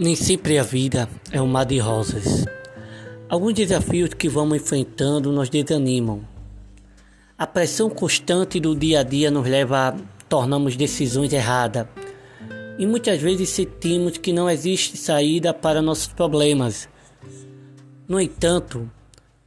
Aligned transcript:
Nem 0.00 0.14
sempre 0.14 0.56
a 0.56 0.62
vida 0.62 1.08
é 1.32 1.42
um 1.42 1.48
mar 1.48 1.66
de 1.66 1.76
rosas. 1.80 2.44
Alguns 3.28 3.54
desafios 3.54 4.14
que 4.14 4.28
vamos 4.28 4.58
enfrentando 4.58 5.32
nos 5.32 5.48
desanimam. 5.48 6.20
A 7.36 7.48
pressão 7.48 7.90
constante 7.90 8.60
do 8.60 8.76
dia 8.76 9.00
a 9.00 9.02
dia 9.02 9.28
nos 9.28 9.44
leva 9.44 9.88
a 9.88 9.96
tornarmos 10.28 10.76
decisões 10.76 11.32
erradas. 11.32 11.88
E 12.78 12.86
muitas 12.86 13.20
vezes 13.20 13.48
sentimos 13.48 14.18
que 14.18 14.32
não 14.32 14.48
existe 14.48 14.96
saída 14.96 15.52
para 15.52 15.82
nossos 15.82 16.06
problemas. 16.06 16.88
No 18.06 18.20
entanto, 18.20 18.88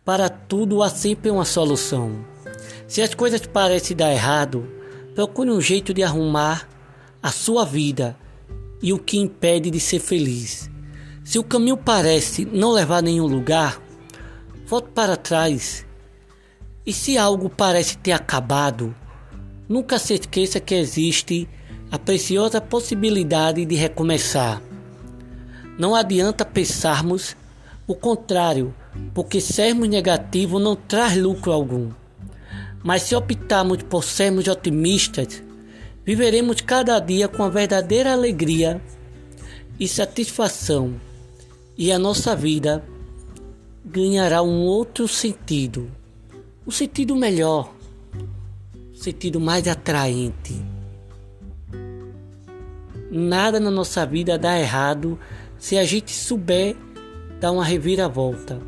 para 0.04 0.27
tudo 0.27 0.83
há 0.83 0.89
sempre 0.89 1.31
uma 1.31 1.45
solução. 1.45 2.25
Se 2.89 3.02
as 3.02 3.15
coisas 3.15 3.40
parecem 3.45 3.95
dar 3.95 4.12
errado, 4.12 4.70
procure 5.15 5.49
um 5.49 5.62
jeito 5.62 5.93
de 5.93 6.04
arrumar 6.04 6.68
a 7.23 7.31
sua 7.31 7.63
vida 7.63 8.18
e 8.81 8.91
o 8.91 8.99
que 8.99 9.17
impede 9.17 9.70
de 9.70 9.80
ser 9.80 9.99
feliz. 9.99 10.70
Se 11.23 11.38
o 11.38 11.44
caminho 11.44 11.77
parece 11.77 12.45
não 12.45 12.71
levar 12.71 12.98
a 12.98 13.02
nenhum 13.02 13.27
lugar, 13.27 13.81
volte 14.66 14.90
para 14.90 15.16
trás. 15.16 15.85
E 16.85 16.91
se 16.91 17.17
algo 17.17 17.49
parece 17.49 17.98
ter 17.98 18.12
acabado, 18.12 18.95
nunca 19.70 19.99
se 19.99 20.16
esqueça 20.16 20.59
que 20.59 20.76
existe 20.76 21.48
a 21.91 21.99
preciosa 21.99 22.59
possibilidade 22.59 23.66
de 23.66 23.76
recomeçar. 23.76 24.62
Não 25.77 25.93
adianta 25.95 26.43
pensarmos 26.43 27.35
o 27.88 27.93
contrário, 27.93 28.73
porque 29.13 29.41
sermos 29.41 29.88
negativos 29.88 30.62
não 30.62 30.76
traz 30.76 31.16
lucro 31.16 31.52
algum. 31.52 31.91
Mas 32.84 33.04
se 33.04 33.16
optarmos 33.16 33.84
por 33.84 34.04
sermos 34.04 34.48
otimistas, 34.48 35.43
Viveremos 36.04 36.62
cada 36.62 36.99
dia 36.99 37.27
com 37.27 37.44
a 37.44 37.49
verdadeira 37.49 38.12
alegria 38.12 38.82
e 39.80 39.88
satisfação, 39.88 40.99
e 41.77 41.91
a 41.91 41.99
nossa 41.99 42.35
vida 42.35 42.84
ganhará 43.85 44.41
um 44.41 44.62
outro 44.62 45.08
sentido, 45.08 45.91
um 46.66 46.71
sentido 46.71 47.16
melhor, 47.16 47.74
um 48.91 48.96
sentido 48.96 49.40
mais 49.40 49.68
atraente. 49.68 50.62
Nada 53.12 53.60
na 53.60 53.70
nossa 53.70 54.05
vida 54.05 54.40
dá 54.40 54.60
errado 54.60 55.20
se 55.60 55.77
a 55.77 55.84
gente 55.84 56.12
souber 56.12 56.76
dar 57.40 57.52
uma 57.52 57.63
reviravolta. 57.63 58.60